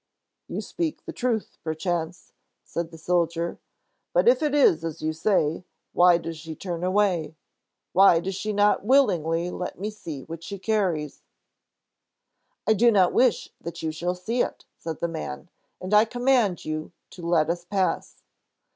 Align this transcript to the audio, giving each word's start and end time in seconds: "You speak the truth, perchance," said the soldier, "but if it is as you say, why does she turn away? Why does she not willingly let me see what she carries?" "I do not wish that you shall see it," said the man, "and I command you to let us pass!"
"You 0.47 0.61
speak 0.61 1.05
the 1.05 1.13
truth, 1.13 1.59
perchance," 1.63 2.33
said 2.63 2.89
the 2.89 2.97
soldier, 2.97 3.59
"but 4.13 4.27
if 4.27 4.41
it 4.41 4.55
is 4.55 4.83
as 4.83 5.03
you 5.03 5.13
say, 5.13 5.63
why 5.93 6.17
does 6.17 6.37
she 6.39 6.55
turn 6.55 6.83
away? 6.83 7.35
Why 7.93 8.19
does 8.19 8.33
she 8.33 8.51
not 8.51 8.83
willingly 8.83 9.51
let 9.51 9.79
me 9.79 9.91
see 9.91 10.23
what 10.23 10.43
she 10.43 10.57
carries?" 10.57 11.21
"I 12.65 12.73
do 12.73 12.89
not 12.89 13.13
wish 13.13 13.49
that 13.61 13.83
you 13.83 13.91
shall 13.91 14.15
see 14.15 14.41
it," 14.41 14.65
said 14.75 15.01
the 15.01 15.07
man, 15.07 15.49
"and 15.79 15.93
I 15.93 16.05
command 16.05 16.65
you 16.65 16.93
to 17.11 17.21
let 17.21 17.47
us 17.51 17.63
pass!" 17.63 18.23